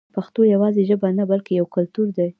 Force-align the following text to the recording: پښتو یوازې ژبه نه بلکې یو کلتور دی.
پښتو 0.15 0.41
یوازې 0.53 0.81
ژبه 0.89 1.07
نه 1.19 1.23
بلکې 1.31 1.51
یو 1.59 1.67
کلتور 1.75 2.07
دی. 2.17 2.27